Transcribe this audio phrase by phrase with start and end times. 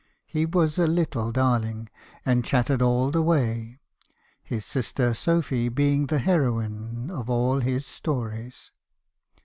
[0.25, 1.87] He was a little darling,
[2.25, 3.77] and chattered all the way,
[4.41, 8.71] his sister Sophy being the heroine of all his stories.